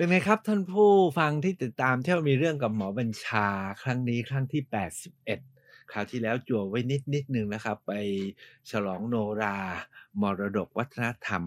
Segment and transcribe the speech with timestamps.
[0.00, 3.46] เป็นไงครับท่านผู้ฟังที่ติดตามเที่ยวมีเรื่องกับหมอบัญชา
[3.82, 4.62] ครั้งนี้ครั้งที่
[5.26, 7.92] 81 คราวที่แล้วจั่วไว้นิดนิดหนึ่งนะครับ ไป
[8.70, 9.56] ฉลองโนรา
[10.20, 11.42] มรดกวัฒนธรรม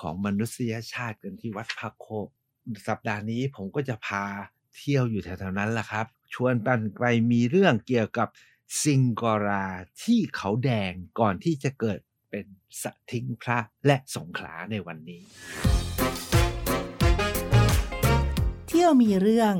[0.00, 2.28] ของมนุษยชาติกันที่วัดพระโคก
[2.88, 4.24] สัปดาห์นี้ผมก็จะพา
[4.76, 8.28] เที่ยวอยู่แถวๆนั้นแหละครับ ชวนกันไปมีเรื่องเกี่ยวกับ
[8.82, 9.66] ซิงกอรา
[10.02, 11.98] ที่เขาแดงก่อนที่จะเกิด
[12.30, 12.46] เป็น
[12.82, 15.22] สทิ้งพระและสงขลาในวันนี้
[18.84, 19.54] ที่ยวมีเรื่อง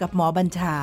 [0.00, 0.76] กับหมอบัญชา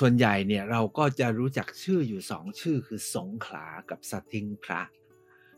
[0.00, 4.82] ส่วนใหญ่เนี่ยเราก็จะรู้จักชื่ออยู่สองชื่อคือสงขลากับสทิงพระ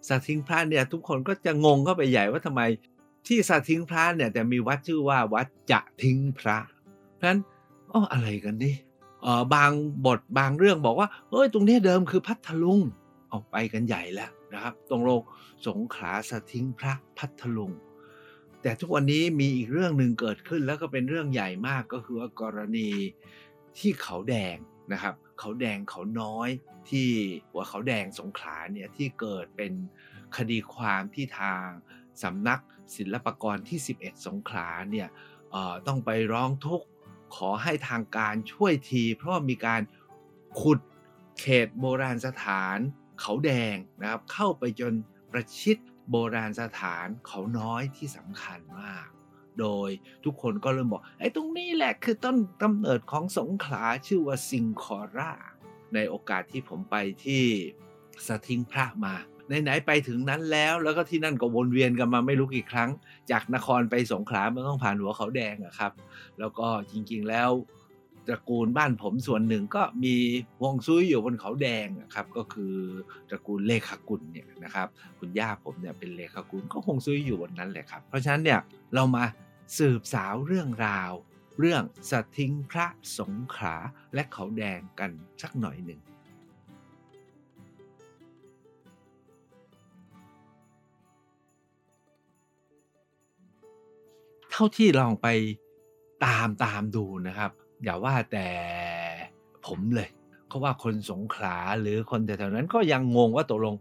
[0.08, 2.62] สทิงพระเนี่ยทุกคนก็จะงงเข้าไปใหญ่ว่าทำไม
[3.26, 6.58] ที่สทิงพระเนี่ยแต่มีวัดชื่อว่าวัดจะทิ้งพระ
[7.16, 7.40] เพราะฉะนั้น
[7.92, 8.74] อ๋ออะไรกันนี่
[9.22, 9.70] เออบาง
[10.06, 12.80] บทบางเรื่องบอกว่าเฮ้ยตรงนี้เดิมคือพัทลุง
[13.32, 15.22] ออกไปกันใหญ่แล้วนะครับตรงโลก
[15.66, 17.72] สงขลาสทิงพระพัทลุง
[18.62, 22.88] แต่ทุกวันนี้มีอีกเรื่องหนึ่งเกิดขึ้นแล้วก็เป็นเรื่องใหญ่มากก็คือว่ากรณี
[23.78, 24.56] ที่เขาแดง
[24.92, 26.48] นะครับ เขาแดงเขาน้อย
[26.90, 27.08] ที่
[27.50, 29.72] หัวเขาแดงสงขลาเนี่ยที่เกิดเป็น
[30.36, 31.66] คดีความที่ทาง
[32.22, 32.60] สำนัก
[32.96, 35.08] ศิลปากรที่ 11 สงขลาเนี่ย
[35.86, 36.86] ต้องไปร้องทุกข์
[37.36, 39.82] ขอให้ทางการช่วยที เพราะามีการ
[40.60, 40.78] ขุด
[41.38, 42.78] เขตโบราณสถาน
[43.20, 44.92] เขาแดงนะครับเข้าไปจน
[45.30, 45.76] ประชิด
[46.10, 49.06] โบราณสถานเขาน้อยที่สำคัญมาก
[49.60, 49.90] โดย
[50.24, 55.32] ทุกคนก็เริ่มบอกไอ้ตรงนี้แหละคือต้นกำเนิดของสงขลาชื่อว่าซิงคอร่า
[55.94, 57.44] ในโอกาสที่ผมไปที่
[58.26, 59.14] สทิงพระมา
[59.62, 62.90] ไหนๆไปถึงนั้นแล้วแล้วก็ที่นั่นก็วนเวียนกันมาไม่รู้กี่ครั้ง
[63.30, 65.92] จากนครไปสงขลามันต้องผ่านหัวเขาแดงอะครับ
[66.38, 67.50] แล้วก็จริงๆแล้ว
[68.26, 70.14] ตระกูลบ้านผมส่วนหนึ่งก็มี
[70.62, 72.74] วงซุยอยู่บนเขาแดงครับก็คือ
[73.28, 78.60] ตระกูลเลขากุลเนี่ยนะครับคุณย่าผมเนี่ยเป็นเลขากุลก็วงซุยอยู่บนนั้นแหละครับ เพราะฉะนั้นเนี่ย
[78.94, 79.24] เรามา
[79.78, 81.12] สืบสาวเรื่องราว
[81.58, 82.86] เรื่องสทิงพระ
[83.18, 83.74] สงขา
[84.14, 85.10] และเขาแดงกัน
[85.42, 86.00] สักหน่อยหนึ่ง
[94.50, 95.28] เท่าที่ลองไป
[96.24, 97.50] ตามตามดูนะครับ
[97.84, 98.48] อย่าว่าแต่
[99.66, 100.10] ผมเลย
[100.48, 103.74] เขาว่าคนสงขลาหรือคนแถวๆนั้นก็ยังงงว่าตกลง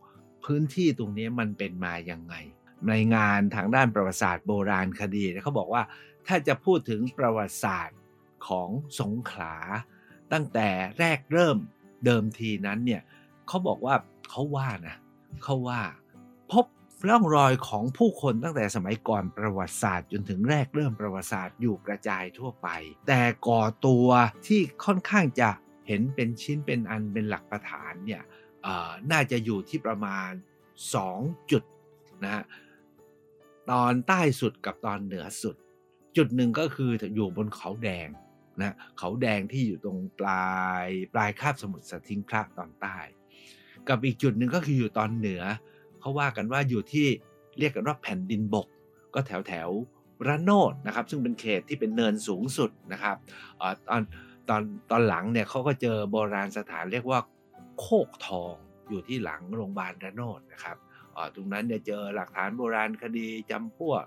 [0.45, 2.35] พื้นที่ตรงนี้มันเป็นมาอยังไง
[2.87, 5.83] ในงานทางด้านประวัติศาสตร์โบราณคดีเขาบอกว่า
[6.27, 7.99] ถ้าจะพูดถึงประวัติศาสตร์
[8.47, 8.69] ของ
[8.99, 9.55] สงขลา
[10.33, 10.69] ตั้งแต่
[10.99, 11.57] แรกเริ่ม
[12.05, 13.01] เดิมทีนั้นเนี่ย
[13.47, 13.95] เขาบอกว่า
[14.29, 14.95] เขาว่านะ
[15.43, 15.81] เขาว่า
[17.09, 22.67] ร่องรอยของผู้คนตั้งแต่สมัยก่อนประวัติศาสตร์ จนถึงแรกเริ่มประวัติศาสตร์อยู่กระจายทั่วไป
[23.07, 24.07] แต่ก่อตัว
[24.47, 25.49] ที่ค่อนข้างจะ
[25.87, 28.21] เห็นเป็นชิ้นเป็นอันเป็นหลักประฐานเนี่ย
[29.11, 30.31] น่าจะอยู่ที่ประมาณ
[30.91, 31.63] 2 จุด
[32.23, 32.43] นะฮะ
[33.71, 35.55] ตอนใต้สุดกับตอนเหนือสุด
[36.17, 38.07] จุดหนึ่งก็คืออยู่บนเขาแดง
[38.61, 40.53] นะเขาแดงที่อยู่ตรงปลา
[40.85, 42.97] ยปลายคาบสมุทรสทิงพระตอนใต้
[43.87, 45.43] กับอีกจุดหนึ่งก็คืออยู่ตอนเหนือ
[46.03, 47.07] เขาว่ากันว่าอยู่ที่
[47.59, 48.67] เรียกกันว่าแผ่นดินบก
[49.13, 49.69] ก็แถวแถว
[50.27, 53.15] ระโนดนะครับซึ่งเป็นเขตที่เป็นเนินสูงสุดนะครับ
[53.61, 54.01] อตอน
[54.49, 54.61] ตอน
[54.91, 57.19] ตอนหลังเนี่ยเขาก็เจอโบราณสถานเรียกว่า
[57.79, 58.53] โคกทอง
[58.89, 60.77] อยู่ที่หลังโรงพยาบาลระโนดนะครับ
[61.35, 64.03] ตรงนั้นเนี่ยเจอหลักฐานโบราณคดีจำพวก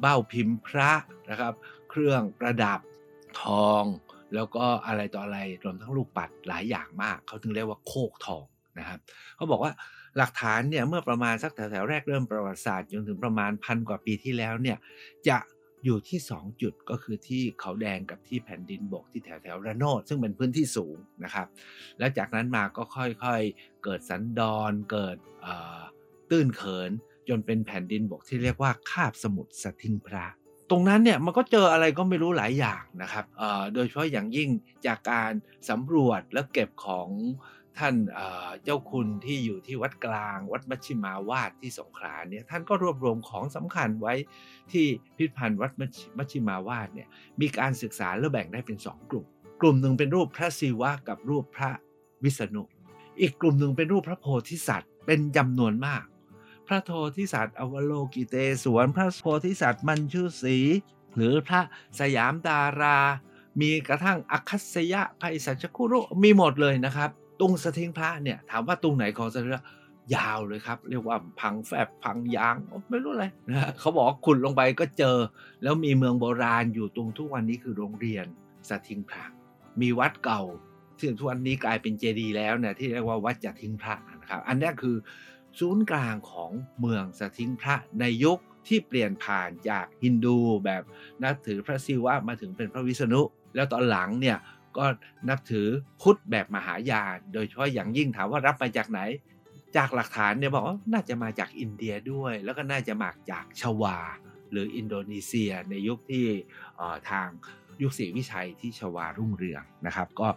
[0.00, 0.92] เบ้าพิมพ์พระ
[1.30, 1.54] นะครับ
[1.90, 2.80] เครื่องประดับ
[3.42, 3.84] ทอง
[4.34, 8.44] แล้วก็อะไรต่ออะไรรวมทั้งลูกปัดหลายอย่างมาก เขาถึงเรียกว่าโคกทอง
[8.78, 8.98] นะครับ
[9.36, 9.72] เขาบอกว่า
[10.16, 14.78] หลักฐานเนี่ยเมื่อประมาณสักแถวๆแรกเริ่มประวัติศาสตร์จนถึงประมาณพันกว่าปีที่แล้วเนี่ย
[15.28, 15.38] จะ
[15.84, 21.46] อยู่ที่ 2 จุดก็คือที่เขาแดงกับที่แผ่นดินบกที่แถวแถวระโนดซึ่งเป็นพื้นที่สูงนะครับ
[21.98, 25.16] แล้วจากนั้นมาก็ค่อยๆเกิดสันดอนเกิด
[26.30, 26.90] ตื้นเขิน
[27.28, 30.26] จนเป็นแผ่นดินบกที่เรียกว่าคาบสมุทรสทิงพระ
[30.70, 33.24] ตรงนั้นเนี่ยมันก็เจออะไรก็ไม่รู้หลายอย่างนะครับ
[33.74, 34.50] โดยเฉพาะอย่างยิ่ง
[34.86, 35.32] จากการ
[35.70, 37.08] สำรวจและเก็บของ
[37.78, 37.94] ท่าน
[38.64, 44.14] เจ้าคุณที่อยู่ที่วัดกลาง วัดมัชชิมาวาดที่สงขลาเนี่ยท่านก็รวบรวมของสำคัญไว้
[44.72, 44.86] ที่
[45.16, 45.72] พิพิธภัณฑ์วัด
[46.18, 47.08] มัชชิมาวาดเนี่ย
[47.40, 49.26] มีการศึกษาแล้วแบ่งได้เป็น 2 กลุ่ม
[49.60, 51.70] กลุ่มหนึ่งเป็นรูปพระศิวะกับรูปพระ
[52.22, 52.62] วิษณุ
[53.20, 56.04] อีกกลุ่มหนึ่งเป็นรูปพระโพธิสัตว์ เป็นจำนวนมาก
[56.68, 60.56] พระโพธิสัตว์อวโลกิเตศวรพระโพธิสัตว์มันชุสี
[61.16, 61.60] หรือพระ
[62.00, 62.98] สยามดารา
[63.60, 69.64] มีกระทั่งอคัสยะภัยสัจคุรุมีหมดเลยนะครับ ตุงสะทิงพระเนี่ยถามว่าตุงไหนของสะทิงพระ
[70.14, 72.56] ยาวเลยครับ เรียกว่าพังแฟบพังยาง
[72.90, 75.18] ไม่รู้อะไรนะเขาบอกขุดลงไปก็เจอ
[75.62, 78.26] แล้วมีเมืองโบราณอยู่ตรงทุกวันนี้คือโรงเรียน
[78.68, 79.24] สถิงพระ
[79.80, 80.42] มีวัดเก่า
[80.96, 84.96] ที่ทุกวันนี้กลายเป็นเจดีย์แล้วเนี่ยที่เรียกว่าวัดจัทิงพระนะครับ อันนี้คือ
[85.58, 86.50] ศูนย์กลางของ
[86.80, 88.38] เมืองสถิงพระในยุค
[88.68, 90.82] ที่เปลี่ยนผ่านจากฮินดูแบบ
[91.22, 93.20] นับถือพระศิวะมาถึงเป็นพระวิษณุ
[93.54, 94.36] แล้วตอนหลังเนี่ย
[94.78, 94.86] ก็
[95.28, 95.68] นับถือ
[96.00, 99.00] พุทธแบบมหายาน โดยเฉพาะอย่างยิ่งถามว่ารับมาจากไหน
[99.76, 103.98] จากหลักฐานเนี่ยบอกว่าน่าจะมาจากอินเดียด้วย แล้วก็น่าจะมาจากชวา
[104.50, 106.26] หรืออินโดนีเซียในยุคที่
[107.10, 107.28] ทาง
[107.82, 110.28] ยุคศรีวิชัยที่ชวารุ่งเรืองนะครับ ก็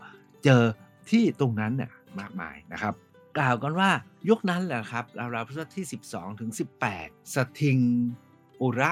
[0.44, 0.64] เจอ
[1.10, 2.94] ที่ตรงนั้นเนี่ยมากมายนะครับ
[3.38, 3.90] กล่าวกันว่า
[4.30, 5.06] ยุคนั้นแหละครับ
[5.36, 6.52] ราวๆพุทธที่ 12ถึง
[6.94, 7.80] 18 สถิง
[8.62, 8.92] อุระ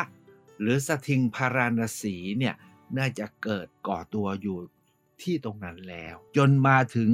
[0.61, 2.55] หรือสถิงพาราณสีเนี่ย
[2.97, 4.57] น่าจะเกิดก่อตัวอยู่
[5.23, 7.09] ที่ตรงนั้นแล้ว จนมาถึง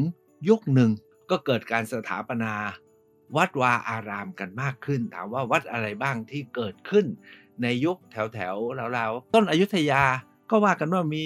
[0.49, 0.91] ยุคหนึ่ง
[1.31, 2.53] ก็เกิดการสถาปนา
[3.35, 7.05] วัดวาอารามกันมากขึ้น ถามว่าวัดอะไรบ้างที่เกิดขึ้น
[7.61, 8.55] ในยุคแถวแถว
[8.93, 10.03] เราๆต้นอยุธยา
[10.49, 11.25] ก็ว่ากันว่ามี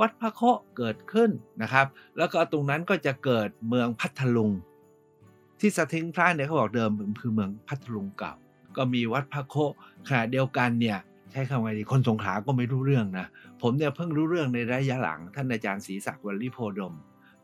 [0.00, 0.40] วัดพระโค
[0.76, 1.30] เกิดขึ้น
[1.62, 1.86] นะครับ
[2.18, 4.50] แล้วก็ตรงนั้นก็จะเกิดเมืองพัทลุง
[5.60, 6.90] ที่สถิงพระเนี่ยเขาบอกเดิม
[7.20, 8.34] คือเมืองพัทลุงเก่า
[8.76, 9.56] ก็มีวัดพระโค
[10.08, 10.98] ขณะเดียวกันเนี่ย
[11.30, 13.26] ใช้คำว่าดีคนสงขลาก็ไม่รู้เรื่องนะ
[13.62, 16.94] ผมเนี่ยเพิ่งรู้เรื่องในระยะหลัง ท่านอาจารย์ศรีศักดิ์วลีโพดม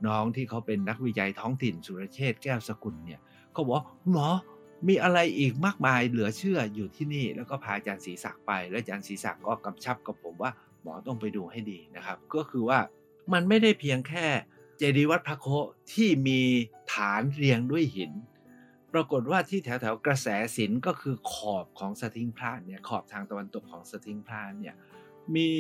[0.06, 3.20] น้องที่เขาเป็นนักวิจัยท้องถิ่นสุรเชษแก้วสกุลเนี่ย
[3.52, 3.76] เขาบอก
[4.10, 4.26] หมอ
[4.88, 10.50] มีอะไรอีกมากมายเหลือเชื่ออยู่ที่นี่ แล้วก็พาอาจารย์ศรีศักดิ์ไป แล้วอาจารย์ศรีศักดิ์ก็กำชับกับผมว่า
[10.82, 12.78] หมอต้องไปดูให้ดีนะครับ ก็คือว่า
[13.32, 14.26] มันไม่ได้เพียงแค่
[14.78, 15.46] เจดีย์วัดพระโค
[15.92, 16.40] ที่มี
[16.92, 18.12] ฐานเรียงด้วยหิน
[18.92, 24.74] ปรากฏว่าที่แถวแถวกระแสศิลก็คือขอบของสถิงพระเนี่ยขอบทางตะวันตกของสถิงพระเนี่ย
[25.36, 25.50] มี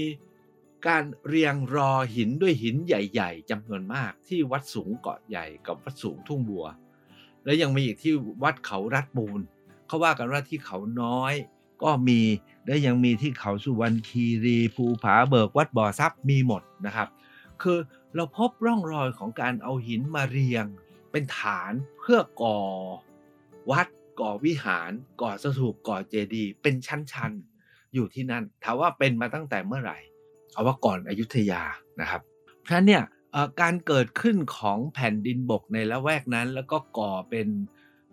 [0.86, 6.66] การเรียงรอหินด้วยหินใหญ่ ๆจำนวนมากที่วัดสูงเกาะใหญ่กับวัดสูงทุ่งบัว
[7.44, 9.40] และยังมีอีกที่วัดเขารัดบูน
[9.86, 11.34] เขาว่ากันว่าที่เขาน้อย
[11.82, 12.20] ก็มี
[12.66, 17.08] และยังมีที่เขาสุวรรณคีรีภูผาเบิกวัดบ่อทรัพย์มีหมดนะครับ
[17.62, 17.78] คือ
[18.14, 20.64] เราพบร่องรอยของการเอาหินมาเรียง
[21.10, 22.58] เป็นฐานเพื่อก่อ
[23.70, 23.86] วัด
[24.20, 24.90] ก่อวิหาร
[25.22, 29.98] ก่อสถูปก่อเจดีย์เป็นชั้นๆอยู่ที่นั่นถามว่าเป็นมาตั้งแต่เมื่อไหร่
[30.52, 31.62] เอาว่าก่อนอยุธยา
[32.00, 32.20] นะครับ
[32.60, 33.04] เพราะฉะนั้นเนี่ย
[33.60, 37.48] การเกิดขึ้นของแผ่นดินบกในละแวกนั้น แล้วก็ก่อเป็น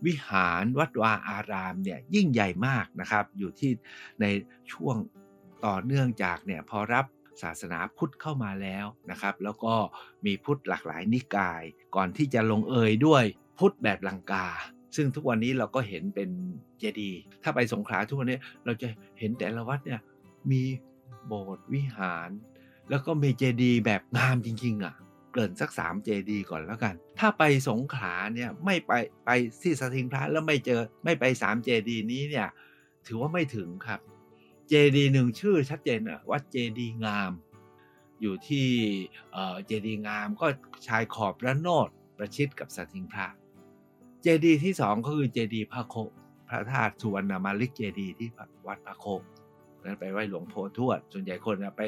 [0.05, 3.71] วิหารวัดวาอารามเนี่ยยิ่งใหญ่มากนะครับ อยู่ที่
[4.21, 4.25] ใน
[4.71, 4.95] ช่วง
[5.65, 7.05] ต่อเนื่องจากเนี่ยพอรับ
[7.41, 9.73] ศาสนาพุทธเข้ามาแล้วนะครับ แล้วก็
[10.25, 11.63] มีพุทธหลากหลายนิกาย
[11.95, 13.23] ก่อนที่จะลงเอยด้วย
[13.57, 14.47] พุทธแบบลังกา
[14.95, 16.29] ซึ่งทุกวันนี้เราก็เห็นเป็น
[16.79, 18.87] เจดีย์ถ้าไปสงขลาทุกวันนี้เราจะ
[19.19, 20.01] เห็นแต่ละวัดเนี่ย
[20.51, 20.61] มี
[21.27, 22.29] โบสถ์วิหาร
[22.89, 24.95] แล้วก็มีเจดีย์แบบงามจริงๆอะ
[25.33, 28.91] เกินสักสามเจดีก่อนแล้วกัน ถ้าไปสงขลาเนี่ยไม่ไป
[29.25, 29.29] ไป
[29.61, 32.47] ที่สถิงพระแล้วไม่เจอไม่ไปสามเจดีนี้เนี่ย
[33.07, 33.99] ถือว่าไม่ถึงครับ
[34.69, 37.31] เจดีหนึ่งชื่อชัดเจนอะวัดเจดีงาม
[38.21, 38.67] อยู่ที่
[39.65, 40.47] เจดีงามก็
[40.87, 43.27] ชายขอบระโนดประชิดกับสถิงพระ
[44.23, 45.95] เจดีที่สองก็คือเจดีพระโค
[46.49, 48.29] พระธาตุสุวรรณมาลิกเจดีที่
[48.67, 49.05] วัดพระโค
[49.83, 51.81] นั้นไปไหว้หลวงพ่อทวด ส่วนใหญ่คนไป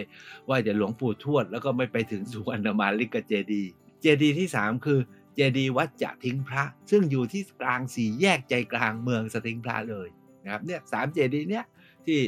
[0.45, 3.63] ไหว้แต่หลวงปู่ทวด แล้วก็ไม่ไปถึงสุวรรณมาลิกเจดี
[4.01, 4.99] เจดีที่3คือ
[5.35, 10.07] เจดีวัดจะทิ้งพระ ซึ่งอยู่ที่กลางสี่แยกใจกลางเมืองสถิงพระเลย
[10.43, 11.65] นะครับเนี่ยสามเจดีเนี้ย
[12.05, 12.19] ที่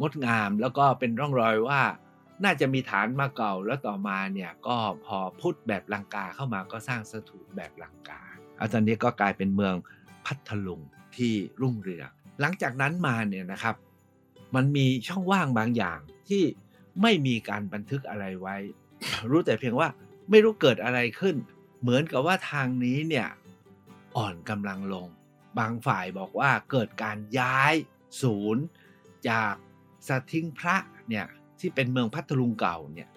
[0.00, 1.80] งดงามแล้วก็เป็นร่องรอยว่า
[2.44, 8.22] น่าจะมีฐานมาเก่าแล้วต่อมาเนี่ยก็พอพุทธแบบลังกาเข้ามาก็สร้างสถูปแบบลังกา
[8.62, 9.74] อาตอนนี้ก็กลายเป็นเมือง
[10.26, 10.80] พัทลุง
[11.16, 12.08] ที่รุ่งเรือง
[12.40, 13.76] หลังจากนั้นมาเนี่ยนะครับ
[14.54, 16.42] มันมีช่องว่างบางอย่างที่
[17.02, 18.56] ไม่มีการบันทึกอะไรไว้
[19.30, 19.88] รู้แต่เพียงว่า
[20.30, 21.36] ไม่รู้เกิดอะไรขึ้น
[21.80, 23.28] เหมือนกับว่าทางนี้เนี่ย
[24.16, 25.08] อ่อนกำลังลง
[25.58, 27.74] บางฝ่ายบอกว่าเกิดการย้าย
[28.22, 28.64] ศูนย์
[29.28, 29.54] จาก
[30.08, 30.76] สถิงพระ
[31.08, 31.26] เนี่ย
[31.60, 33.08] ที่เป็นเมืองพัทลุงเก่าเนี่ย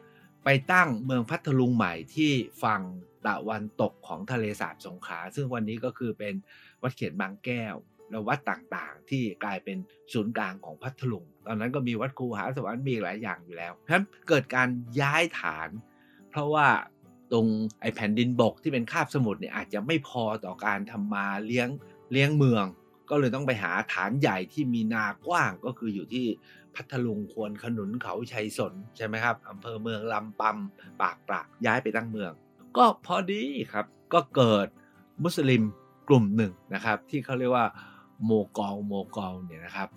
[0.43, 2.31] ไปตั้งเมืองพัทลุงใหม่ที่
[2.63, 2.81] ฝั่ง
[3.27, 6.33] ตะวันตกของทะเลสาบสงขลาซึ่งวันนี้ก็คือเป็น
[6.81, 7.75] วัดเขียนบางแก้ว
[8.09, 9.77] และวัดต่างๆ ที่กลายเป็น
[10.13, 14.67] ศูนย์กลางของพัทลุง ตอนนั้นก็มีวัดคูหาสวรรค์มีหลายอย่างอยู่แล้ว เพราะฉะนั้นเกิดการ
[15.01, 15.69] ย้ายฐาน
[16.29, 16.67] เพราะว่า
[17.31, 17.47] ตรง
[17.81, 21.69] ไอแผ่นดินบกที่เป็นคาบสมุทรเนี่ยอาจจะไม่พอต่อการทำมาเลี้ยง
[22.11, 22.65] เลี้ยงเมือง
[23.09, 26.25] ก็เลยต้องไปหาฐานใหญ่ที่มีนากว้างก็คืออยู่ที่
[26.75, 32.31] พัทลุงควรขนุนเขาชัยสนใช่ไหมครับอำเภอเมืองลำปำปากปราย้ายไปตั้งเมือง
[32.77, 34.67] ก็พอดีครับ ก็เกิด
[35.23, 35.63] มุสลิม
[36.07, 37.67] กลุ่มหนึ่งนะครับ ที่เขาเรียกว่า
[38.25, 39.89] โมกอลโมกอลเนี่ยนะครับ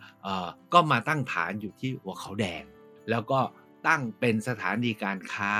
[0.72, 2.64] ก็มาตั้งฐานอยู่ที่หัวเขาแดง
[3.10, 3.40] แล้วก็
[3.88, 5.54] ตั้งเป็นสถานีการค้า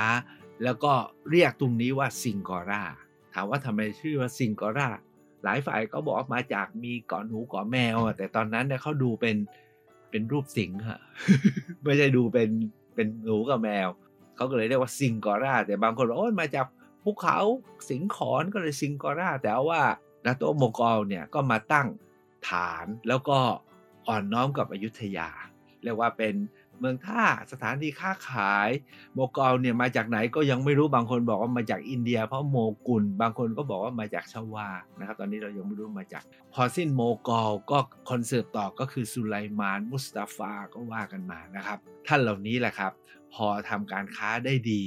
[0.65, 0.93] แล้วก็
[1.31, 2.83] เรียกตรงนี้ว่าซิงกอร่า
[3.35, 4.89] ถามว่าทำไมชื่อว่าซิงกอร่า
[5.45, 9.37] หลายฝ่ายก็บอกมาจากมีเกาะหนูเกาะแมว แต่ตอนนั้นเนี่ยเขาดูเป็น
[10.11, 11.01] เป็นรูปสิงห์ฮะ
[11.85, 12.49] ไม่ใช่ดูเป็น
[12.95, 13.89] เป็นหนูกับแมว
[14.37, 16.67] เขาก็เลยเรียกว่าซิงกอร่าแต่บางคนบอกโอ้มาจาก
[17.09, 17.41] ภูเขา
[17.91, 19.83] สิงขอนก็เลยซิงกอราแต่ว่า
[20.25, 21.89] นาโตโมกอลเนี่ยก็มาตั้ง
[22.49, 23.39] ฐานแล้วก็
[24.09, 25.29] อ่อนน้อมกับอยุธยา
[25.83, 26.35] เรียกว่าเป็น
[26.79, 28.69] เมืองท่าสถานที่ค้าขาย
[29.15, 32.57] โมกอลเนี่ยมาจากไหนก็ยังไม่รู้บางคนบอกว่ามาจากอินเดีย เพราะโม
[32.89, 36.23] กุลบางคนก็บอกว่ามาจากชาวานะครับ ตอนนี้เรายังไม่รู้มาจาก
[36.55, 37.79] พอสิ้นโมกอลก็
[38.11, 42.93] คอนเสิร์ตต่อก็คือสุไลมาน มุสตาฟาก็ว่ากันมานะครับ ท่านเหล่านี้แหละครับ
[43.35, 44.83] พอทำการค้าได้ดี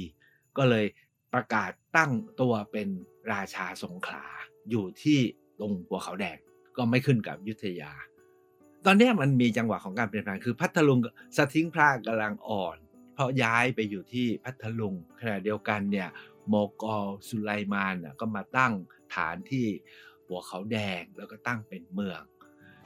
[0.58, 0.86] ก็เลย
[1.34, 2.88] ประกาศตั้งตัวเป็น
[3.32, 4.24] ราชาสงขลา
[4.70, 5.18] อยู่ที่
[5.58, 6.38] ตรงหัวเขาแดง
[6.76, 7.92] ก็ไม่ขึ้นกับยุทธยา
[8.86, 10.98] ตอนนี้มันมีจังหวะของการเปลี่ยนแปลงคือพัทลุง
[11.36, 12.76] สะทิ้งพระกำลังอ่อน
[13.14, 16.08] เพราะย้ายไปอยู่ที่พัทลุงขณะเดียวกันเนี่ย
[16.48, 18.72] โมกอลสุไลมานก็มาตั้ง
[19.14, 19.66] ฐานที่
[20.26, 22.22] หัวเขาแดงแล้วก็ตั้งเป็นเมือง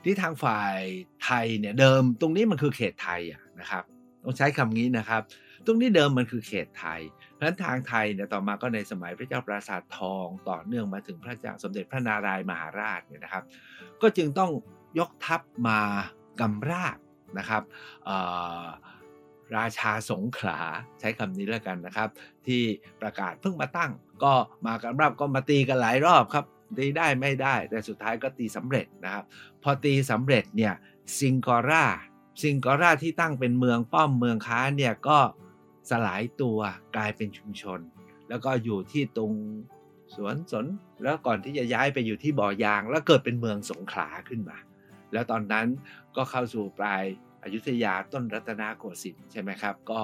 [0.05, 0.79] ที่ทางฝ่าย
[1.25, 3.23] ไทยเนี่ยเดิมตรงนี้มันคือเขตไทย
[3.61, 3.85] นะครับ
[4.25, 5.23] ต้องใช้คำนี้นะครับ
[5.67, 7.01] ตรงนี้เดิมมันคือเขตไทย
[7.37, 13.45] เพราะฉะนั้นทางไทยเนี่ยต่อมาก็ในสมัยพระเจ้าปราสาททองต่อเนื่องมาถึงพระเจ้าสมเด็จพระนารายมหาราชเนี่ยนะครับ
[14.03, 14.51] ก็จึงต้อง
[14.99, 15.81] ยกทัพมา
[16.41, 16.99] กำราบ
[17.39, 17.63] นะครับ
[19.57, 20.61] ราชาสงขลา
[21.01, 22.09] ใช้คำนี้แล้วกันนะครับ
[22.47, 22.63] ที่
[23.01, 23.93] ประกาศเพิ่งมาตั้ง
[24.25, 24.35] ก็
[24.67, 26.45] มากำราบก็มาตีกันหลายรอบครับ
[26.79, 29.25] ตีได้ไม่ได้ แต่สุดท้ายก็ตีสำเร็จนะครับ
[29.63, 30.75] พอตีสำเร็จเนี่ย
[31.19, 31.85] ซิงกอรา
[32.43, 35.19] ซิงกอราที่ตั้งเป็นเมืองป้อมเมืองค้าเนี่ยก็
[35.91, 36.59] สลายตัว
[36.97, 37.81] กลายเป็นชุมชน
[38.29, 39.33] แล้วก็อยู่ที่ตรง
[40.15, 40.67] สวนสน
[41.03, 44.59] แล้วก่อนที่จะย้ายไปอยู่ที่บ่อยาง แล้วเกิดเป็นเมืองสงขลาขึ้นมา
[45.13, 45.67] แล้วตอนนั้น
[46.17, 47.03] ก็เข้าสู่ปลาย
[47.43, 50.01] อายุทยาต้นรัตนโกสินทร์ใช่ไหมครับ ก็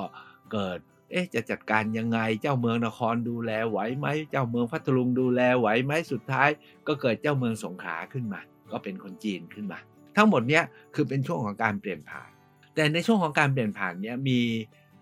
[0.52, 0.78] เกิด
[1.10, 6.48] เอ๊ะจะจัดการยังไงเจ้าเมืองนครดูแลไหวไหมเจ้าเมืองพัทลุงดูแลไหวไหมสุดท้าย
[6.86, 8.40] ก็เกิดเจ้าเมืองสงขลาขึ้นมา
[8.72, 9.78] ก็เป็นคนจีนขึ้นมา
[10.16, 12.30] ทั้งหมดเนี้ยคือเป็นช่วงของการเปลี่ยนผ่าน
[12.74, 14.40] แต่ในช่วงของการเปลี่ยนผ่านเนี้ยมี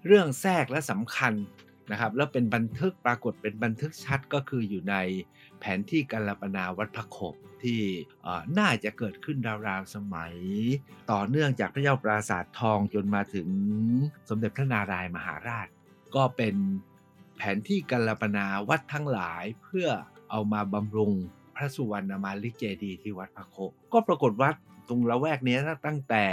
[0.06, 1.34] เรื่องแทรกและสำคัญ
[1.90, 4.96] นะครับแล้วเป็นบันทึกปรากฏเป็นบันทึกชัดก็คืออยู่ใน
[5.60, 7.80] แผนที่กัลปนาวัดพระโขบที่
[8.58, 9.38] น่าจะเกิดขึ้น
[9.68, 10.34] ราวๆสมัย
[11.10, 13.48] ต่อเนื่องจากพระเจ้าปราสาททองจนมาถึง
[14.28, 15.66] สมเด็จพระนารายมหาราช
[16.14, 16.54] ก็เป็น
[17.36, 19.88] แผนที่กัลปนาวัดทั้งหลายเพื่อ
[20.30, 21.12] เอามาบำรุง
[21.56, 23.56] พระสุวรรณมาลิเจดีที่วัดพระโค
[23.92, 24.50] ก็ปรากฏว่า
[24.88, 26.26] ตรงละแวกนี้ตั้งแต่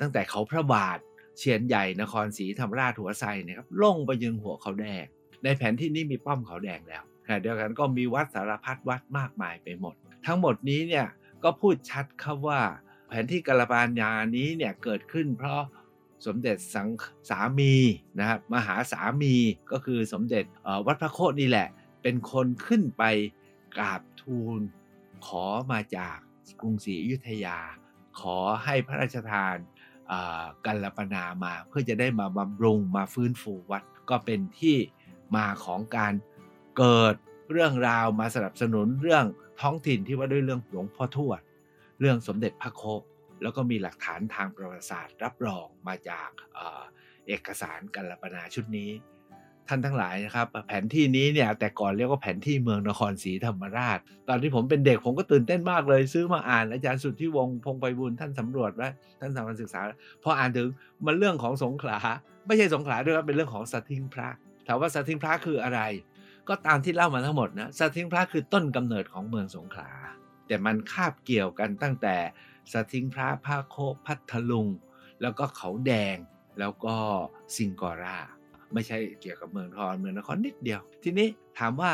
[0.00, 0.98] ตั้งแต่เขาพระบาท
[1.38, 5.04] เชียนใหญ่นครศรีธรรมราชหัวไซนะครับลงไปยืนหัวเขาแดง
[5.44, 9.94] ในแผนที่นี้มีป้อมเขาแดงแล้วขณะเดียวกันก็มีวัดสารพัดวัดมากมายไปหมด
[10.26, 11.06] ทั้งหมดนี้เนี่ย
[11.44, 12.60] ก็พูดชัดครับว่า
[13.08, 15.60] แผนที่กาลปานญานี้เนี่ยเกิดขึ้นเพราะ
[16.26, 16.88] สมเด็จสัง
[17.30, 17.74] สามี
[18.18, 19.34] นะครับมหาสามี
[19.72, 20.44] ก็คือสมเด็จ
[20.86, 21.68] วัดพระโคตนี่แหละ
[22.02, 23.04] เป็นคนขึ้นไป
[23.76, 24.60] กราบทูล
[25.26, 26.16] ขอมาจาก
[26.60, 27.58] กรุงศรีอยุธยา
[28.20, 29.56] ขอให้พระราชทาน
[30.66, 34.76] กัลปนามาเพื่อจะได้มาบำรุงมาฟื้นฟูวัด ก็เป็นที่
[35.36, 36.12] มาของการ
[36.78, 37.14] เกิด
[37.50, 39.24] เรื่องราวมาสนับสนุนเรื่อง
[39.60, 41.40] ท้องถิ่นที่ว่าด้วยเรื่องหลวงพ่อทวด
[42.00, 42.82] เรื่องสมเด็จพระโค
[43.42, 46.30] แล้วก็มีหลักฐานทางประวัติศาสตร์ รับรองมาจาก
[47.26, 48.90] เอกสารกัลปนาชุดนี้
[49.68, 58.88] ท่านทั้งหลายนะครับ แผนที่นี้เนี่ยแต่ก่อนเรียกว่าแผนที่เมืองนครศรีธรรมราช ตอนที่ผมเป็นเด็กผมก็ตื่นเต้นมากเลย ซื้อมาอ่านอาจารย์สุดที่วงพงไพบุญท่านสำรวจไว้
[59.20, 59.80] ท่านสำนักศึกษา
[60.22, 60.66] พออ่านถึง
[61.06, 61.96] มันเรื่องของสงขลา
[62.46, 64.28] ไม่ใช่สงขลาด้วยครับเป็นเรื่องของสัตทิงพระ
[64.66, 65.80] ถามว่าสัตทิงพระคืออะไร
[66.48, 69.90] ก็ตามที่เล่ามาทั้งหมดนะสัตทิงพระคือต้นกำเนิดของเมืองสงขลา
[70.46, 72.16] แต่มันคาบเกี่ยวกันตั้งแต่
[72.72, 73.76] สัตทิงพระพาโค
[74.06, 74.68] พัทลุง
[75.22, 76.16] แล้วก็เขาแดง
[76.58, 76.96] แล้วก็
[77.54, 78.18] ซิงกอรา
[78.74, 81.90] ไม่ใช่เกี่ยวกับเมืองทอนเมืองนครนิดเดียว ทีนี้ถามว่า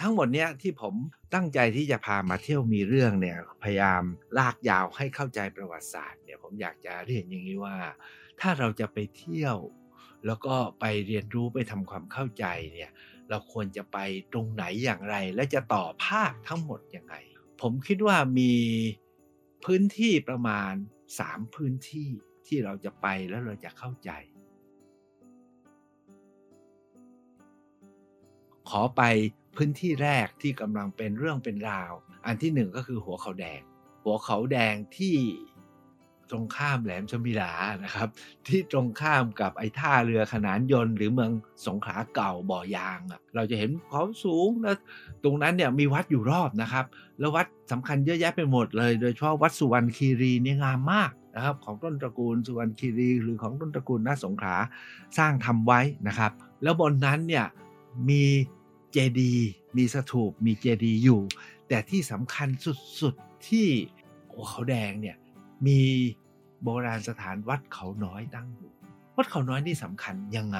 [0.00, 0.94] ทั้งหมดเนี้ยที่ผม
[1.34, 4.02] ตั้งใจที่จะพามาเที่ยวมีเรื่องเนี่ยพยายาม
[4.38, 7.76] ลากยาวให้เข้าใจประวัติศาสตร์เนี่ยผมอยากจะเรียนอย่างนี้ว่า
[8.40, 9.56] ถ้าเราจะไปเที่ยว
[10.26, 12.90] แล้วก็ไปเรียนรู้ไปทำความเข้าใจเนี่ย
[13.30, 13.98] เราควรจะไป
[14.32, 17.14] ตรงไหนอย่างไร และจะต่อภาคทั้งหมดยังไง
[17.62, 18.52] ผมคิดว่ามี
[19.64, 20.72] พื้นที่ประมาณ
[21.14, 22.08] 3 พื้นที่
[22.46, 24.10] ที่เราจะไปแล้วเราจะเข้าใจ
[28.70, 29.02] ขอไป
[29.56, 31.92] พื้นที่แรกที่กำลังเป็นเรื่องเป็นราว
[32.26, 33.60] อันที่หนึ่งก็คือหัวเขาแดง
[34.04, 35.16] หัวเขาแดงที่
[36.30, 37.52] ตรงข้ามแหลมชมิลา
[37.84, 38.08] นะครับ
[38.46, 41.32] ที่ตรงข้ามกับไอ้ท่าเรือขนานยนต์ หรือเมือง
[41.66, 44.76] สงขลาเก่าบ่อยางอะเราจะเห็นเขาสูงแล้ว
[45.24, 46.84] ตรงนั้นเนี่ยมีวัดอยู่รอบนะครับ
[47.18, 54.56] แล้ววัดสำคัญเยอะแยะไปหมดเลย โดยเฉพาะวัดสุวรรณคีรีนี่งามมากนะครับของต้นตระกูลสุวรรณคีรี หรือของต้นตระกูลนาสงขลา
[55.18, 57.46] สร้างทำไว้นะครับ แล้วบนนั้นเนี่ย
[58.08, 58.24] มี
[58.92, 59.34] เจดี
[59.76, 61.20] มีสถูปมีเจดีอยู่
[61.68, 62.48] แต่ที่สำคัญ
[63.00, 63.68] สุดๆที่
[64.28, 65.16] โอเขาแดงเนี่ย
[65.66, 65.80] มี
[66.62, 68.72] โบราณสถานวัดเขาน้อยตั้งอยู่
[69.16, 70.58] วัดเขาน้อยนี่สำคัญยังไง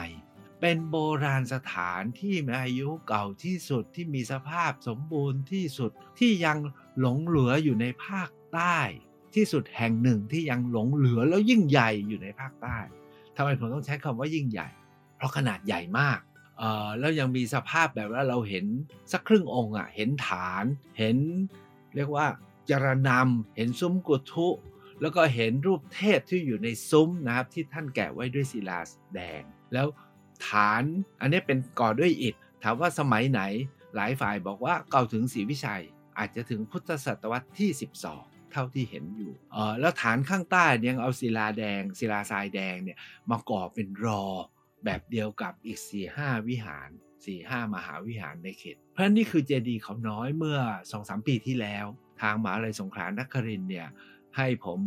[0.60, 6.58] เป็นโบราณสถานที่มีอายุเก่าที่สุดที่มีสภาพสมบูรณ์ที่สุดที่ยัง
[7.00, 8.78] หลงเหลืออยู่ในภาคใต้
[9.34, 12.78] ที่สุดแห่งหนึ่งที่ยังหลงเหลือแล้วยิ่งใหญ่อยู่ในภาคใต้
[13.36, 14.68] ทำไมผมต้องใช้คำว่ายิ่งใหญ่
[15.16, 16.18] เพราะขนาดใหญ่มาก
[16.98, 18.66] แล้วยังมีสภาพแบบว่าเราเห็น
[19.12, 20.64] สักครึ่งองค์อะเห็นฐาน
[20.98, 21.16] เห็น
[21.96, 22.26] เรียกว่า
[22.70, 24.48] จรนำเห็นซุ้มกุทุ
[25.00, 28.80] แล้วก็เห็นรูปเทพที่อยู่ในซุ้มนะครับที่ท่านแกะไว้ด้วยศิลา
[29.14, 29.42] แดง
[29.72, 29.86] แล้ว
[30.48, 30.82] ฐาน
[31.20, 33.40] อันนี้เป็นก่อด้วยอิฐ ถามว่าสมัยไหน
[33.94, 35.82] หลายฝ่ายบอกว่าเก่าถึงศรีวิชัย
[36.18, 37.70] อาจจะถึงพุทธศตวรรษที่
[38.10, 42.98] 12 เท่าที่เห็นอยู่เออแล้วฐานข้างใต้ยังเอาศิลาแดง ศิลาทรายแดงเนี่ย
[43.30, 44.24] มาก่อเป็นรอ
[44.84, 46.88] แบบเดียวกับอีก 4 5 วิหาร
[47.24, 50.58] 4 5 มหาวิหารในเขต เพราะนี่คือเจดีย์เขาน้อยเมื่อ
[50.92, 51.86] 2-3 ปีที่แล้ว
[52.22, 53.88] ทางมหาลัยสงขลานครินเนี่ย
[54.36, 54.80] ให้ผม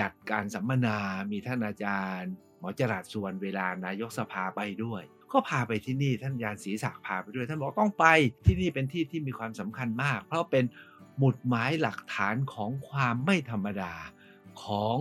[0.00, 0.98] จัดการสัมมนา
[1.30, 8.06] มีท่านอาจารย์ หมอจรัสส่วนเวลานายกสภาไปด้วย ก็พาไปที่นี่ท่านยานศรีศักดิ์พาไปด้วย ท่านบอกต้องไป
[8.46, 10.64] ที่นี่เป็นที่ที่มีความสำคัญมาก เพราะเป็น
[11.18, 13.94] หมุดหมายหลักฐานของความไม่ธรรมดา
[14.64, 14.96] ของ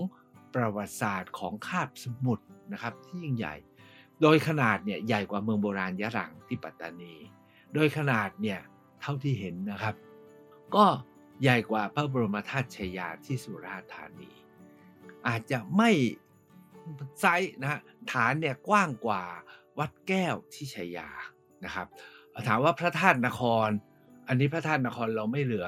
[0.53, 3.55] ประวัติศาสตร์ของคาบสมุทรนะครับที่ยิ่งใหญ่
[4.21, 7.13] โดยขนาดเนี่ยใหญ่กว่าเมืองโบราณยะรังที่ปัตตานี
[7.73, 8.59] โดยขนาดเนี่ย
[9.01, 9.95] เท่าที่เห็นนะครับ
[10.75, 10.85] ก็
[11.41, 14.31] ใหญ่กว่าพระบรมธาตุชยาที่สุราษฎร์ธานี
[15.27, 15.91] อาจจะไม่
[17.19, 17.79] ไซส์นะฮะ
[18.11, 19.23] ฐานเนี่ยกว้างกว่า
[19.79, 21.09] วัดแก้วที่ชัยยา
[21.65, 21.87] นะครับ
[22.47, 23.69] ถามว่าพระธาตุนคร
[24.27, 25.67] อันนี้พระธาตุนครเราไม่เหลือ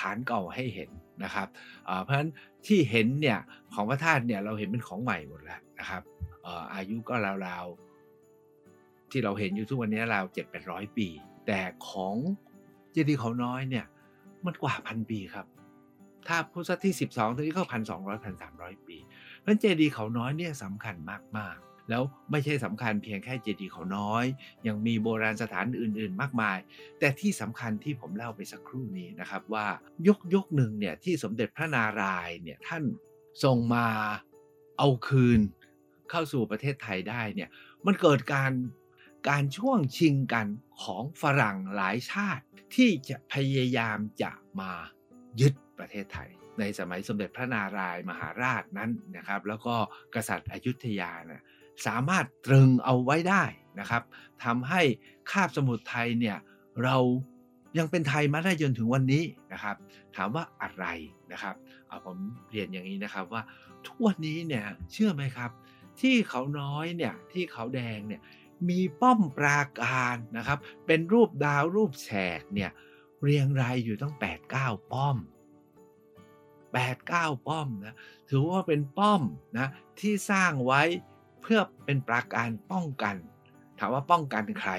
[0.00, 0.90] ฐานเก่าให้เห็น
[1.24, 1.48] นะครับ
[2.02, 2.30] เพราะฉะนั้น
[2.66, 3.38] ที่เห็นเนี่ย
[3.74, 6.02] ของพระธาตุเนี่ยเราเห็นเป็นของใหม่หมดแล้วนะครับ
[6.74, 7.14] อายุก็
[7.46, 11.08] ราวๆ ที่เราเห็นอยู่ทุกวันนี้ราวเจ็ดแปดร้อยปี
[11.46, 12.16] แต่ของ
[12.92, 13.86] เจดีย์เขาน้อยเนี่ย
[14.46, 15.46] มันกว่าพันปีครับ
[16.28, 18.96] ถ้าพุทธศตวรรษที่ 12ตอนนี้ก็พันสองร้อยพันสามร้อยปี
[19.40, 20.96] เพราะเจดีย์เขาน้อยเนี่ยสำคัญ
[21.38, 24.24] มากๆ แล้วไม่ใช่สำคัญเพียงแค่เจดีย์เขาน้อย
[24.66, 26.58] ยังมีโบราณสถานอื่นๆ มากมาย
[26.98, 29.66] แต่ที่สำคัญที่ผมเล่าไปสักครู่นี้นะครับว่า
[30.06, 32.82] ยุคยุคหนึ่งเนี่ยที่สมเด็จพระนารายณ์เนี่ยท่าน
[33.44, 33.86] ทรงมา
[34.78, 35.40] เอาคืน
[36.12, 37.48] เข้าสู่ประเทศไทยได้เนี่ย
[37.86, 38.52] มันเกิดการ
[39.28, 40.46] การช่วงชิงกัน
[40.82, 42.44] ของฝรั่งหลายชาติ
[42.74, 44.72] ที่จะพยายามจะมา
[45.40, 49.74] ยึดประเทศไทย ในสมัยสมเด็จพระนารายมหาราชนั้นนะครับ แล้วก็
[50.14, 51.42] กษัตริย์อยุธยานะ
[51.86, 53.44] สามารถตรึงเอาไว้ได้
[53.80, 54.02] นะครับ
[54.44, 54.82] ทำให้
[55.30, 56.38] คาบสมุทรไทยเนี่ย
[56.84, 56.96] เรา
[57.78, 59.76] ยังเป็นไทยมาได้จนถึงวันนี้นะครับ
[60.16, 60.86] ถามว่าอะไร
[61.32, 61.54] นะครับ
[61.86, 62.18] เอาผม
[62.50, 63.42] เรียนอย่างนี้นะครับว่า
[63.86, 65.50] ทุกวันนี้เนี่ยเชื่อไหมครับ
[66.02, 68.22] ที่เขาน้อยเนี่ยที่เขาแดงเนี่ย
[68.68, 72.08] มีป้อมปราการนะครับ เป็นรูปดาวรูปแฉ
[72.40, 72.70] กเนี่ย
[73.22, 75.16] เรียงรายอยู่ตั้ง 8 9 ป้อม
[76.12, 77.96] 8 9 ป้อมนะ
[78.30, 79.22] ถือว่าเป็นป้อม
[79.58, 79.68] นะ
[80.00, 80.82] ที่สร้างไว้
[81.42, 83.16] เพื่อเป็นปราการป้องกัน
[83.78, 84.72] ถามว่าป้องกันใคร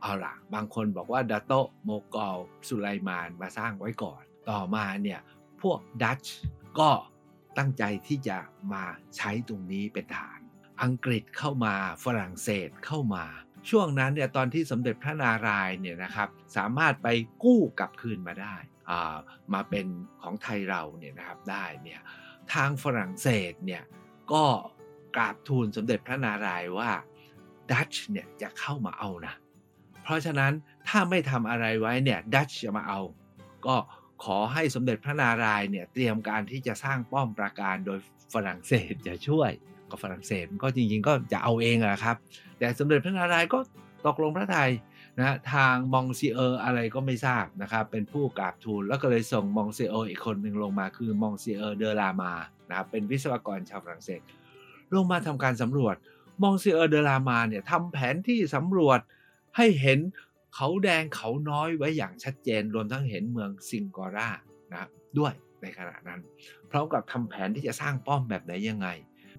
[0.00, 1.52] เอาล่ะ บางคนบอกว่าดาโต
[1.84, 2.36] โมกอล
[2.68, 5.20] สุไลมานมาสร้างไว้ก่อน ต่อมาเนี่ย
[5.62, 6.36] พวกดัตช์
[6.78, 6.90] ก็
[7.58, 8.38] ตั้งใจที่จะ
[8.72, 8.84] มา
[9.16, 10.39] ใช้ตรงนี้เป็นฐาน
[10.82, 13.24] อังกฤษเข้ามาฝรั่งเศสเข้ามา
[13.70, 17.08] ช่วงนั้นเนี่ยตอนที่สมเด็จพระนารายณ์เนี่ยนะครับสามารถไป
[17.44, 19.14] กู้กลับคืนมาได้า
[19.54, 19.86] มาเป็น
[20.22, 22.00] ของไทยเราเนี่ยนะครับได้เนี่ย
[22.54, 23.82] ทางฝรั่งเศสเนี่ย
[24.32, 24.44] ก็
[25.16, 26.90] กราบทูลสมเด็จพระนารายณ์ว่า
[27.70, 29.34] ดัตช์เนี่ยจะเข้ามาเอานะ
[30.02, 30.52] เพราะฉะนั้น
[30.88, 33.00] ถ้าไม่ทำอะไรไว้เนี่ยดัตช์จะมาเอา
[33.66, 33.76] ก็
[34.24, 37.98] ขอให้สมเด็จพระนารายณ์เนี่ยเตรียมการที่จะสร้างป้อมปราการโดย
[38.34, 39.50] ฝรั่งเศสจะช่วย
[39.90, 42.16] กับฝรั่งเศสก็จริง ๆ ก็จะเอาเองอะครับ
[42.58, 43.58] แต่สมเด็จพระนารายณ์ก็
[44.06, 44.70] ตกลงพระไทย
[45.18, 52.32] นะทาง Monsieur อะไรก็ไม่ทราบนะครับ เป็นผู้กราบทูลแล้วก็เลยส่ง Monsieur อีกคนหนึ่งลงมาคือ Monsieur de Lamare
[52.68, 54.20] นะครับเป็นวิศวกรชาวฝรั่งเศส
[54.94, 55.96] ลงมาทำการสำรวจ
[56.42, 59.00] Monsieur de Lamare เนี่ยทำแผนที่สำรวจ
[59.56, 59.98] ให้เห็น
[60.54, 64.28] เขาแดงเขาน้อยไว้อย่างชัดเจนรวมทั้งเห็นเมืองซิงกอร่า
[64.72, 66.20] นะด้วยในขณะนั้น
[66.70, 68.88] พร้อมกับทำแผนที่จะสร้างป้อมแบบไหนยังไง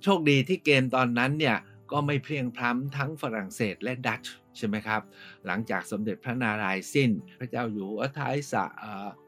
[0.04, 1.58] โชคดีที่เกมตอนนั้นเนี่ย
[1.92, 5.02] ก็ไม่เพียงพร้ำทั้งฝรั่งเศสและดัตช์ใช่ไหมครับ
[5.46, 8.66] หลังจากสมเด็จพระนารายณ์สิ้น พระเจ้าอยู่หัวท้ายสะ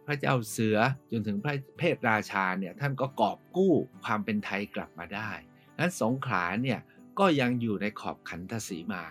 [0.07, 0.77] พระเจ้าเสือ
[1.11, 3.73] จนถึงพระเพศราชาเนี่ยท่านก็กอบกู้
[4.05, 5.31] ความเป็นไทยกลับมาได้
[5.79, 6.79] นั้นสงขลาเนี่ย
[7.19, 9.03] ก็ยังอยู่ในขอบขันธสีมา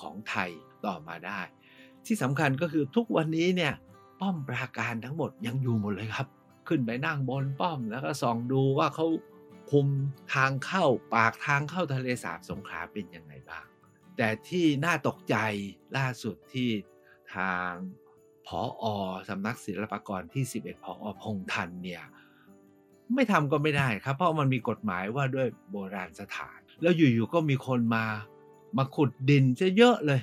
[0.00, 0.50] ของไทย
[0.86, 1.40] ต่อมาได้
[2.06, 3.72] ที่สำคัญก็คือทุกวันนี้เนี่ย
[4.20, 6.26] ป้อมปราการทั้งหมดยังอยู่หมดเลยครับ
[6.68, 9.06] ขึ้นไปนั่งบนป้อมแล้วก็ส่องดูว่าเขา
[9.70, 9.86] คุม
[10.34, 13.66] ทางเข้าปากทางเข้าทะเลสาบสงขลาเป็นยังไงบ้าง
[14.16, 15.36] แต่ที่น่าตกใจ
[15.96, 16.70] ล่าสุดที่
[17.34, 17.70] ทาง
[18.46, 18.86] พผออ
[19.28, 22.02] สำนักศิลปากรที่ 11ผออพงทันเนี่ย
[23.14, 28.04] ไม่ทำก็ไม่ได้ครับ เพราะมันมีกฎหมายว่าด้วยโบราณสถาน แล้วอยู่ๆก็มีคนมา
[28.76, 30.20] มาขุดดินจะเยอะเลย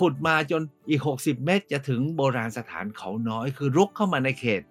[0.00, 4.62] ขุดมาจนอีก 60 เมตร จะถึงโบราณสถานเขาน้อย คือรุกเข้ามาในเขต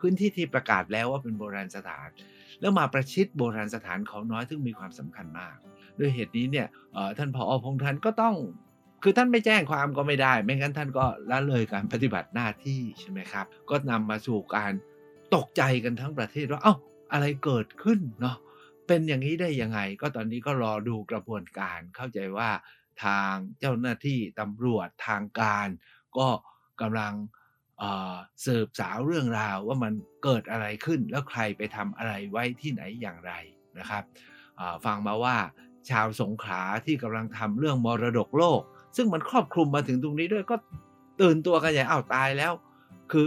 [0.00, 2.08] พื้นที่ที่ประกาศแล้วว่าเป็นโบราณสถาน
[2.60, 5.56] แล้วมาประชิดโบราณสถานเขาน้อยซึ่งมีความสำคัญมาก
[5.98, 6.66] ด้วยเหตุนี้เนี่ย
[7.18, 8.36] ท่านผอพงทันก็ต้อง
[9.02, 14.72] คือท่านไม่แจ้งความก็ไม่ได้ ไม่งั้นท่านก็ละเลยการปฏิบัติหน้าที่ใช่ไหมครับ ก็นำมาสู่การ
[15.34, 16.74] ตกใจกันทั้งประเทศว่า เอา้า
[17.12, 18.36] อะไรเกิดขึ้นเนาะ
[18.86, 22.50] เป็นอย่างนี้ได้ยังไง ก็ตอนนี้ก็รอดูกระบวนการเข้าใจว่า
[23.04, 25.68] ทางเจ้าหน้าที่ตำรวจทางการ
[26.18, 26.28] ก็
[26.80, 27.14] กำลัง
[28.46, 29.92] สืบสาวเรื่องราวว่ามัน
[30.24, 33.32] เกิดอะไรขึ้น แล้วใครไปทำอะไรไว้ที่ไหนอย่างไร
[33.78, 34.02] นะครับ
[34.84, 35.36] ฟังมาว่า
[35.90, 38.60] ชาวสงขลาที่กำลังทำเรื่องมรดกโลก
[38.96, 40.56] ซึ่งมันครอบคลุมมาถึงตรงนี้ด้วยก็
[41.20, 42.52] ตื่นตัวกันใหญ่อ้าวตายแล้ว
[43.10, 43.26] คือ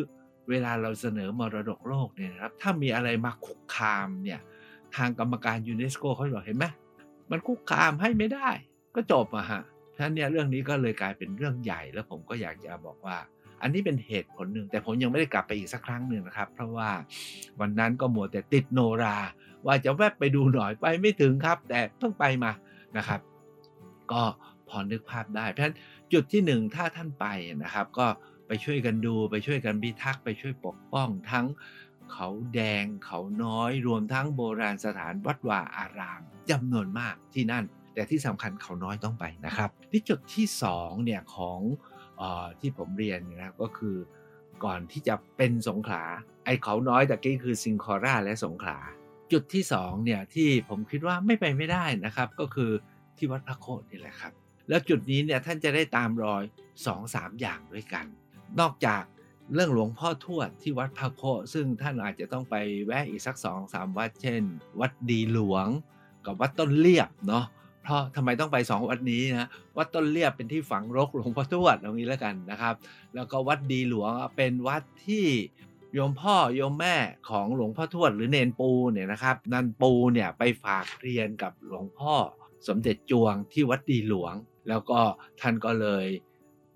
[0.49, 4.39] เวลาเราเสนอมรดกโลกเนี่ยครับถ้ามีอะไรมาคุกคามเนี่ย
[4.95, 6.65] ทางกรรมการยูเนสโกเขาบอกเห็นไหม
[7.31, 8.49] มันคุกคามให้ไม่ได้
[8.95, 9.61] ก็จบอะฮะ
[9.95, 13.17] ฉะนั้นเนี่ยเรื่องนี้ก็เลยกลายเป็นเรื่องใหญ่แล้วผมก็อยากจะบอกว่า
[13.61, 16.89] อันนี้เป็นเหตุผลหนึ่ง แต่ผมยังไม่ได้กลับไปอีกสักครั้งหนึ่งนะครับ เพราะว่า
[17.59, 19.17] วันนั้นก็มัวแต่ติดโนรา
[19.65, 22.51] ว่าจะแวบไปดูหน่อยไปไม่ถึงครับ แต่เพิ่งไปมา
[22.97, 23.19] นะครับ
[24.11, 24.23] ก็
[24.69, 25.75] พอนึกภาพได้ เพราะฉะนั้น
[26.13, 27.25] จุดที่หนึ่งถ้าท่านไป
[27.63, 28.07] นะครับ ก็
[28.47, 31.45] ไปช่วยกันดูไปช่วยกันพิทักษ์ไปช่วยปกป้องทั้ง
[32.13, 36.21] เขาแดงเขาน้อยรวมทั้งโบราณสถานวัดวาอาราม
[36.51, 40.45] จำนวนมากที่นั่น แต่ที่สำคัญเขาน้อยต้องไปนะครับ ที่จุดที่
[40.75, 41.59] 2เนี่ยของ
[42.59, 43.95] ที่ผมเรียนนะครับก็คือ
[44.63, 46.03] ก่อนที่จะเป็นสงขลา
[46.45, 48.77] ไอ้เขาน้อยแต่กี้คือซิงคอร่าและสงขลา
[49.31, 52.71] จุดที่2เนี่ยที่ผมคิดว่าไม่ไปไม่ได้นะครับ ก็คือ
[53.17, 54.33] ที่วัดพระโคตนี่แหละครับ
[54.69, 58.05] แล้วจุดนี้เนี่ยท่านจะได้ตามรอย2อสาอย่างด้วยกัน
[58.59, 59.03] นอกจาก
[59.53, 62.55] เรื่องหลวงพ่อทวดที่วัดพระโคซึ่งท่านอาจจะต้องไป
[62.85, 64.43] แวะอีกสักสองสามวัดเช่น
[64.79, 65.67] วัดดีหลวง
[66.25, 67.45] กับวัดต้นเลียบเนาะ
[67.83, 72.75] เพราะทำไมต้องไปสองวัดนี้นะวัดต้นเลียบเป็นที่ฝังรกหลวงพ่อทวดตรงนี้แล้วกันนะครับ
[73.15, 75.25] แล้วก็วัดดีหลวงเป็นวัดที่
[75.93, 76.95] โยมพ่อโยมแม่
[77.29, 82.15] ของหลวงพ่อทวดหรือเนนปูเนี่ยนะครับนันปูเนี่ยไปฝากเรียนกับหลวงพ่อ
[82.67, 84.33] สมเด็จจวงที่วัดดีหลวง
[84.69, 84.99] แล้วก็
[85.41, 86.07] ท่านก็เลย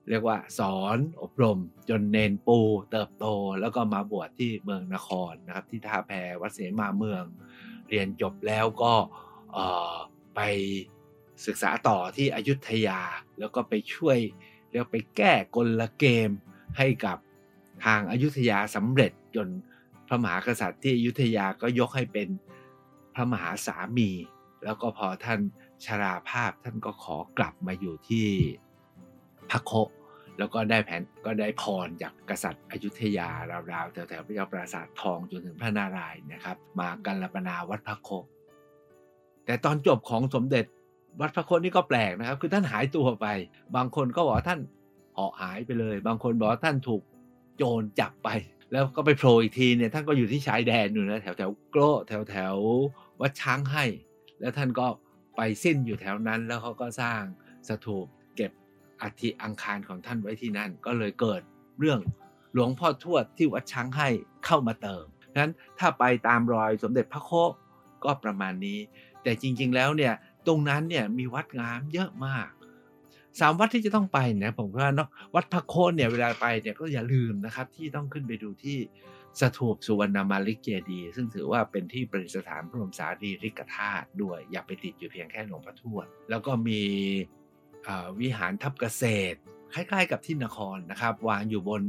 [0.09, 1.57] เรียกว่าสอนอบรม
[1.89, 2.59] จนเนนปู
[2.91, 3.25] เติบโต
[3.59, 7.23] แล้วก็มาบวชที่เมืองนครนะครับที่ท่าแพวัดเสมาเมือง
[7.89, 8.93] เรียนจบแล้วก็
[10.35, 10.41] ไป
[11.45, 12.99] ศึกษาต่อที่อยุธยา
[13.39, 14.17] แล้วก็ไปช่วย
[14.71, 16.29] เรียกไปแก้กลเกม
[16.77, 17.17] ให้กับ
[17.85, 19.47] ทางอายุทยาสำเร็จจน
[20.07, 22.29] พระมหากษัตริย์ที่อยุธยาก็ยกให้เป็น
[23.15, 24.11] พระมหาสามี
[24.63, 25.39] แล้วก็พอท่าน
[25.85, 28.27] ชราภาพท่านก็ขอกลับมาอยู่ที่
[29.49, 29.71] พระโค
[30.37, 33.29] แล้วก็ได้แผนก็ได้พรจากกษัตริย์อยุธยา
[33.71, 38.09] ราวๆแถวๆพระเจ้าปราสาททองจนถึงพระนารายณ์นะครับ มากันรปนาวัดพระโค
[39.45, 40.65] แต่ตอนจบของสมเด็จ
[41.19, 43.27] วัดพระโคนี่ก็แปลกนะครับ คือท่านหายตัวไป
[43.75, 44.59] บางคนก็บอกท่าน
[45.13, 47.01] เหาะหายไปเลย บางคนบอกท่านถูก
[47.57, 48.29] โจรจับไป
[48.71, 52.55] แล้วก็ไปโผล่อีกทีเนี่ยท่านก็อยู่ที่ชายแดนอยู่นะแถวแถวโกรแถวแถว
[53.21, 53.85] วัดช้างให้
[54.39, 54.87] แล้วท่านก็
[55.35, 57.21] ไปสิ้นอยู่แถวนั้น แล้วเขาก็สร้าง
[57.67, 58.51] สถูปเก็บ
[59.01, 61.41] อัฐิอังคารของท่านไว้ที่นั่น ก็เลยเกิด
[61.79, 61.99] เรื่อง
[62.53, 64.09] หลวงพ่อทวดที่วัดช้างให้
[64.45, 65.05] เข้ามาเติม
[65.39, 67.31] นั้นถ้าไปตามรอยสมเด็จพระโค
[68.03, 68.79] ก็ประมาณนี้
[69.23, 70.13] แต่จริงๆแล้วเนี่ย
[70.47, 72.49] ตรงนั้นเนี่ยมีวัดงามเยอะมาก
[73.39, 78.77] สามวัดที่จะต้องไปเนี่ยผมว่าเนาะวัดพระโคนเนี่ยเวลาไปเนี่ยก็อย่าลืมนะครับ ที่ต้องขึ้นไปดูที่
[79.39, 86.81] สถูปสุวรรณมาลิกเจดีซึ่งถือว่าเป็นที่ประดิษฐานพระบรมสารีริกธาตุด้วย อย่าไปติดอยู่เพียงแค่หลวงพ่อทวด แล้วก็มี
[88.19, 89.03] วิหารทับเกษ
[89.33, 89.37] ตร
[89.73, 91.81] คล้ายๆ กับที่นครนะครับ วางอยู่บน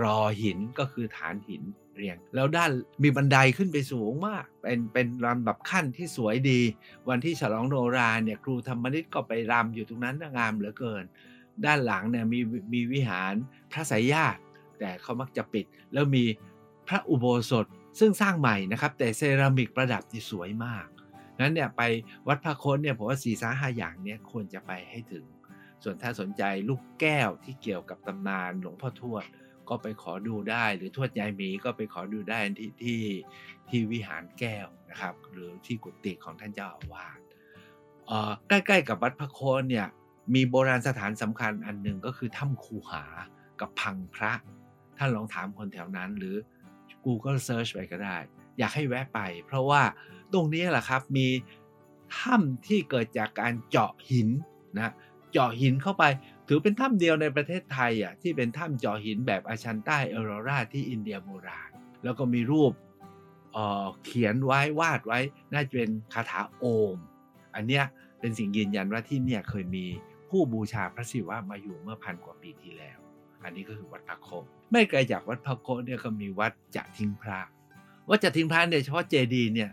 [0.00, 1.62] รอหินก็คือฐานหิน
[1.94, 2.70] เรียง แล้วด้าน
[3.02, 6.60] มีบันไดขึ้นไปสูงมาก เป็นเป็นลำแบบขั้นที่สวยดี
[7.08, 11.04] วันที่ฉลองโนราเนี่ยครูธรรมนิตก็ไปรำอยู่ตรงนั้นงามเหลือเกิน
[11.64, 12.40] ด้านหลังเนี่ยมี
[12.72, 13.34] มีวิหาร
[13.72, 14.40] พระสายญาติ
[14.78, 16.24] แต่เขามักจะปิด แล้วมี
[16.88, 17.66] พระอุโบสถ
[17.98, 20.86] ซึ่งสร้างใหม่นะครับ แต่เซรามิกประดับที่สวยมาก
[21.40, 21.82] นั้นเนี่ยไป
[22.28, 25.24] วัดพระโคนเนี่ยผมว่าสี่สาห้าอย่างเนี้ยควรจะไปให้ถึง
[25.82, 29.24] ส่วนถ้าสนใจลูกแก้วที่เกี่ยวกับตำนานหลวงพ่อทวด
[29.70, 33.02] ก็ไปขอดูได้ หรือทวดยายหมีก็ไปขอดูได้ที่ที่
[33.68, 37.18] ที่วิหารแก้วนะครับ หรือที่กุฏิของท่านเจ้าอาวาส
[38.48, 39.88] ใกล้ๆกับวัดพระโคนเนี่ย
[40.34, 43.04] มีโบราณสถานสำคัญอันหนึ่งก็คือถ้ำคูหา
[43.60, 44.32] กับพังพระ
[44.98, 46.36] ท่านลองถามคนแถวนั้นหรือ
[47.04, 48.16] Google Search ไปก็ได้
[48.58, 49.82] อยากให้แวะไป เพราะว่า
[50.32, 51.28] ตรงนี้แหละครับมี
[52.18, 54.28] ถ้ำที่เกิดจากการเจาะหิน
[54.76, 54.94] นะ
[55.32, 56.04] เจาะหินเข้าไป
[56.52, 61.70] ถือเป็นถ้ำเดียวในประเทศไทยอะที่เป็นถ้ำจอหินแบบอาชันใต้เออโรราที่อินเดียโบราณ
[62.04, 62.72] แล้วก็มีรูป
[63.52, 65.18] เเขียนไว้วาดไว้
[65.52, 66.96] น่าจะเป็นคาถาโอม
[67.54, 67.84] อันเนี้ย
[68.20, 69.84] เป็นสิ่งยืนยันว่าที่เนี่ยเคยมี
[70.30, 72.98] ผู้บูชาพระศิวะมาอยู่เมื่อพันกว่าปีที่แล้ว
[73.42, 74.28] อันนี้ก็คือวัดพระโค
[74.72, 77.40] ไม่ไกลจากวัดพระโคเนี่ยก็มีวัดจะทิ้งพระ
[78.08, 79.70] วัดจะทิ้งพระเนี่ยเฉพาะเจดีเนี่ย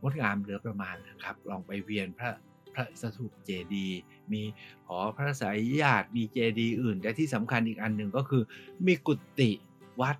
[0.00, 2.30] งดงามเหลือประมาณนะครับ ลองไปเวียนพระ
[2.74, 3.86] พระสถูปเจดี
[4.32, 4.42] มี
[4.86, 8.42] หอพระสายญาติมีเจดีอื่น แต่ที่สำคัญอีกอันหนึ่งก็คือ
[8.86, 9.50] มีกุฏิ
[10.00, 10.16] วัด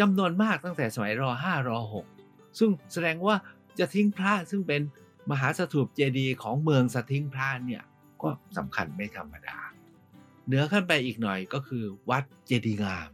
[0.00, 1.70] จำนวนมากตั้งแต่สมัยร5ร
[2.14, 3.36] 6ซึ่งแสดงว่า
[3.78, 4.82] จะทิ้งพระซึ่งเป็น
[5.30, 7.82] มหาสถูปเจดีของเมืองสทิ้งพระเนี่ย
[8.22, 9.58] ก็สำคัญไม่ธรรมดา
[10.46, 13.10] เหนือขึ้นไปอีกหน่อยก็คือวัดเจดีงาม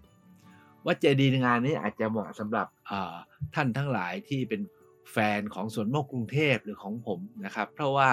[0.86, 2.66] วัดเจดีงามนี้อาจจะเหมาะสำหรับ
[3.54, 4.62] ท่านทั้งหลายที่เป็น
[5.12, 8.10] แฟนของสวนโมกกรุงเทพหรือของผมนะครับ เพราะว่า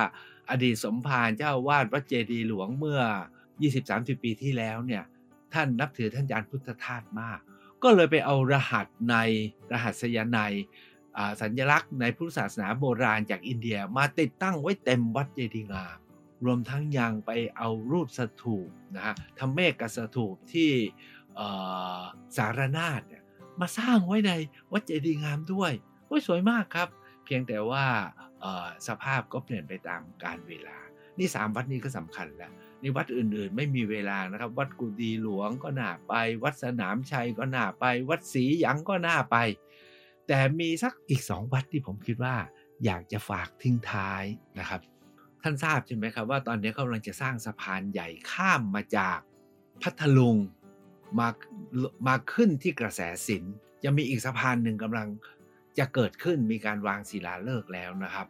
[0.50, 3.02] อดีตสมภารเจ้าวาดวัดเจดีหลวงเมื่อ
[3.62, 5.04] 20-30 ปีที่แล้วเนี่ย
[5.54, 7.40] ท่านนับถือท่านยานพุทธทาสมาก
[7.84, 9.16] ก็เลยไปเอารหัสใน
[9.72, 10.40] รหัสยาใน
[11.42, 15.98] สัญลักษณ์ในพุทธศาสนาโบราณจากอินเดียมาติดตั้งไว้เต็มวัดเจดีย์งาม
[16.46, 20.72] รวมทั้งยังไปเอารูปสถูปนะฮะทำเมฆกับสถูปที่
[22.38, 23.24] สารนาฏเนี่ย
[23.60, 24.32] มาสร้างไว้ใน
[24.72, 25.72] วัดเจดีย์งามด้วย
[26.08, 26.90] โอ้ยสวยมากครับ
[27.26, 27.86] เพียงแต่ว่า
[28.88, 30.78] สภาพก็เปลี่ยนไปตามกาลเวลา
[31.20, 39.38] นี่สามวัดนี้ก็สำคัญแล้วนี่วัดอื่นๆ ไม่มีเวลานะครับ วัดกุดีหลวงก็น่าไป วัดสนามชัยก็น่าไป วัดศรีหยังก็น่าไป
[40.28, 42.36] แต่มีสักอีกสองวัดที่ผมคิดว่า
[42.86, 44.24] อยากจะฝากทิ้งท้าย
[44.60, 44.82] นะครับ
[45.44, 49.20] ท่านทราบใช่ไหมครับว่าตอนนี้กำลังจะสร้างสะพานใหญ่ข้ามมาจาก
[49.82, 50.38] พัทลุง
[51.20, 51.28] มา
[52.08, 53.44] มาขึ้นที่กระแสสิน
[53.84, 55.08] จะมีอีกสะพานหนึ่งกำลัง
[55.78, 58.28] จะเกิดขึ้นมีการวางศิลาฤกษ์แล้วนะครับ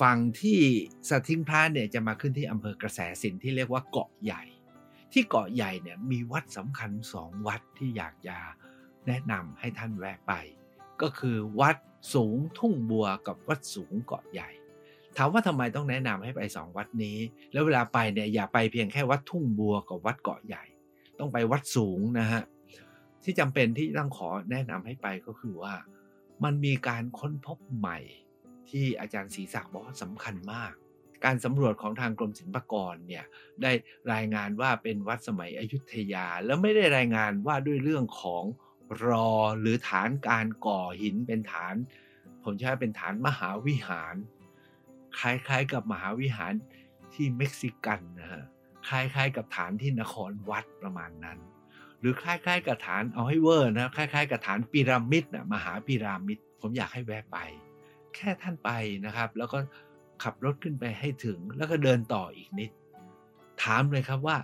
[0.00, 0.60] ฝั่งที่
[1.08, 4.42] สทิงพระเนี่ยจะมาขึ้นที่อำเภอกระแสสินที่เรียกว่าเกาะใหญ่
[5.12, 8.36] ที่เกาะใหญ่เนี่ยมีวัดสำคัญสองวัดที่อยากจะ
[9.06, 10.32] แนะนำให้ท่านแวะไป
[11.02, 11.76] ก็คือวัด
[12.14, 14.50] สูงทุ่งบัวกับวัดสูงเกาะใหญ่
[15.16, 17.18] ถามว่าทำไมต้องแนะนำให้ไปสองวัดนี้
[17.52, 20.64] แล้วเวลาไปเนี่ยอย่าไปเพียงแค่วัดทุ่งบัวกับวัดเกาะใหญ่
[21.18, 22.42] ต้องไปวัดสูงนะฮะ
[23.24, 25.74] ที่จำเป็นที่ต้องขอแนะนำให้ไปก็คือว่า
[26.44, 27.98] มันมีการค้นพบใหม่
[28.70, 30.72] ที่อาจารย์ศรีศักดิ์บอกว่าสำคัญมาก
[31.24, 33.24] การสำรวจของทางกรมศิลปากรเนี่ย
[33.62, 33.72] ได้
[34.12, 38.44] รายงานว่าเป็นวัดสมัยอยุธยา แล้วไม่ได้รายงานว่าด้วยเรื่องของ
[39.06, 41.74] รอหรือฐานการก่อหินเป็นฐาน
[42.44, 44.14] ผมใช้เป็นฐานมหาวิหาร
[45.18, 46.52] คล้ายๆกับมหาวิหาร
[47.14, 48.44] ที่เม็กซิกันนะฮะ
[48.88, 51.38] คล้ายๆกับฐานที่นครวัดประมาณนั้น
[52.00, 57.38] หรือคล้ายๆกับฐานเอาให้เวอร์นะคล้ายๆกับฐานพีระมิดนะมหาพีระมิด ผมอยากให้แวะไป
[58.14, 58.70] แค่ท่านไป
[59.06, 59.58] นะครับ แล้วก็
[60.22, 62.70] ขับรถขึ้นไปให้ถึงแล้วก็เดินต่ออีกนิด
[63.62, 64.36] ถามเลยครับว่า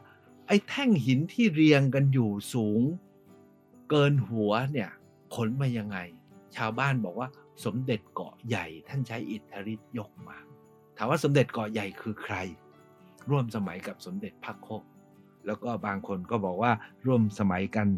[0.47, 2.81] ไอ้แท่งหินที่เรียงกันอยู่สูง
[3.91, 4.91] เกินหัวเนี่ย
[5.35, 5.99] ขนมายังไง
[6.57, 7.29] ชาวบ้านบอกว่า
[7.65, 10.39] สมเด็จเกาะใหญ่ท่านใช้อิทธิฤทธิ์ยกมา
[10.97, 12.35] ถามว่าสมเด็จเกาะใหญ่คือใคร
[13.31, 14.69] ร่วมสมัยกับสมเด็จพระโค
[15.47, 16.73] แล้วก็บางคนก็บอกว่า
[17.07, 17.89] ร่วมสมัยกัน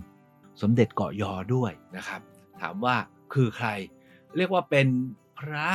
[0.63, 2.21] สมเด็จเกาะยอด้วยนะครับ
[2.61, 2.97] ถามว่า
[3.35, 3.69] คือใคร
[4.37, 4.89] เรียกว่าเป็น
[5.39, 5.71] พระ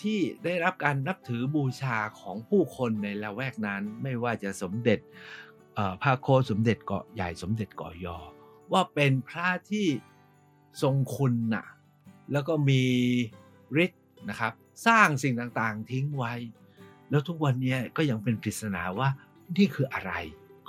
[0.00, 4.98] ที่ได้รับการนับถือบูชาของผู้คนในละแวกนั้น ไม่ว่าจะสมเด็จ
[6.02, 8.18] พระโคสมเด็จเกาะใหญ่สมเด็จเกาะยอ
[8.72, 9.86] ว่าเป็นพระที่
[10.82, 11.66] ทรงคุณนะ
[12.32, 12.82] แล้วก็มี
[13.84, 14.52] ฤทธิ์นะครับ
[14.86, 16.34] สร้างสิ่งต่างๆทิ้งไว้
[17.10, 19.08] แล้วทุกวันนี้ก็ยังเป็นปริศนาว่า
[19.56, 20.12] นี่คืออะไร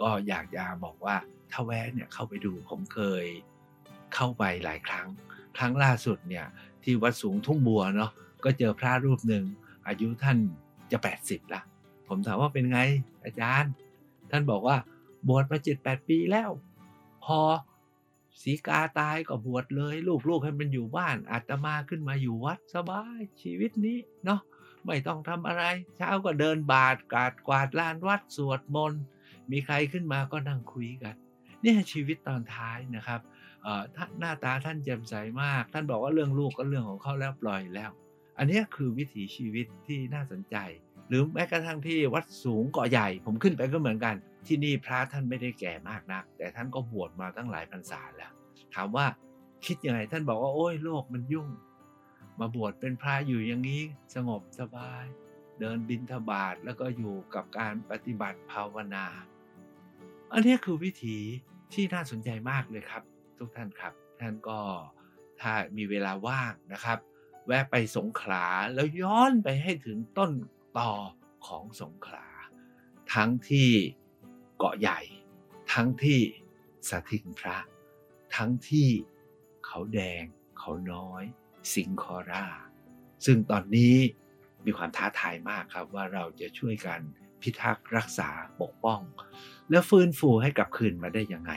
[0.02, 1.16] ก็อยากจะบอกว่า
[1.52, 3.26] ถ้าแวะเนี่ยเข้าไปดูผมเคย
[4.14, 5.08] เข้าไปหลายครั้ง
[5.58, 6.46] ครั้งล่าสุดเนี่ย
[6.84, 8.12] ที่วัดสูงทุ่งบัวเนาะ
[8.44, 9.44] ก็เจอพระรูปหนึ่ง
[9.88, 10.38] อายุท่าน
[10.92, 11.62] จะ 80ละ
[12.08, 12.80] ผมถามว่าเป็นไง
[13.26, 13.72] อาจารย์
[14.32, 14.78] ท่านบอกว่า
[15.28, 16.50] บวชมาเจ็ดแปดปีแล้ว
[17.26, 17.40] พอ
[18.42, 19.96] สีกาตายก็บวชเลย
[20.30, 24.42] ลูกๆให้มันอยู่บ้านอาตมาขึ้นมาอยู่วัดสบายชีวิตนี้เนาะ
[24.86, 25.64] ไม่ต้องทำอะไร
[25.96, 29.02] เช้าก็เดินบาทกาดกวาดลานวัดสวดมนต์
[29.52, 31.16] มีใครขึ้นมาก็นั่งคุยกัน
[31.64, 33.22] นี่ชีวิตตอนท้ายนะครับ
[34.20, 37.92] หน้าตาท่านแจ่มใสมาก ท่านบอกว่าเรื่องลูกก็เรื่องของเขาแล้วปล่อยแล้ว
[38.38, 40.56] อันนี้คือวิถีชีวิตที่น่าสนใจ
[41.10, 44.16] หรือแม้กระทั่งที่วัดสูงเกาะใหญ่ ผมขึ้นไปก็เหมือนกัน
[44.48, 48.32] ที่นี่พระท่านไม่ได้แก่มากนัก แต่ท่านก็บวชมาตั้งหลายพรรษาแล้ว
[48.76, 49.06] ถามว่า
[49.66, 51.50] คิดยังไงท่านบอกว่าโอ้ยโลกมันยุ่ง
[52.40, 53.82] มาบวชเป็นพระอยู่อย่างนี้
[54.16, 55.06] สงบสบาย
[55.60, 59.06] เดินบินทบาทแล้วก็อยู่กับการปฏิบัติภาวนา
[60.34, 61.18] อันนี้คือวิธี
[61.74, 63.04] ที่น่าสนใจมากเลยครับ
[63.38, 64.60] ทุกท่านครับ ท่านก็
[65.42, 67.00] ถ้ามีเวลาว่างนะครับ
[67.48, 70.32] แวะไปสงขลาแล้วย้อนไปให้ถึงต้น
[70.80, 70.92] ต่อ
[71.48, 72.28] ของสงขลา
[73.14, 73.70] ทั้งที่
[74.58, 75.00] เกาะใหญ่
[75.74, 76.20] ทั้งที่
[76.90, 77.58] สถิงพระ
[78.36, 78.90] ทั้งที่
[79.66, 80.24] เขาแดง
[80.60, 81.24] เขาน้อย
[81.76, 82.46] สิงคอรา
[83.26, 83.96] ซึ่งตอนนี้
[84.66, 87.00] มีความท้าทายมากครับว่าเราจะช่วยกัน
[87.42, 88.30] พิทักษ์รักษา
[88.62, 89.02] ปกป้อง
[89.72, 91.52] และฟื้นฟูให้กลับคืนมาได้ยังไง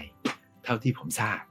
[0.64, 1.42] เท่าที่ผมทราบ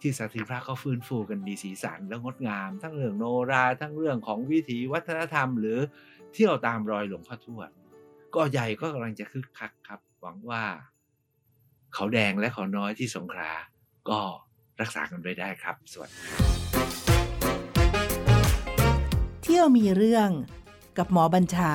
[0.00, 5.78] ที่สัติพระก็ฟื้นฟูกันมีสีสันและงดงาม ทั้งเรื่องโนราทั้งเรื่องของวิถีวัฒนธรรม หรือ
[6.34, 7.70] เที่ยวตามรอยหลวงพ่อทวด
[8.34, 10.64] ก็ใหญ่ก็กำลังจะคึกคักครับ หวังว่า
[11.94, 13.52] เขาแดงและเขาน้อยที่สงขลา
[14.08, 14.20] ก็
[14.80, 16.18] รักษากันไปได้ครับ สวัสดี
[19.42, 20.30] เที่ยวมีเรื่อง
[20.98, 21.72] กับหมอบัญชา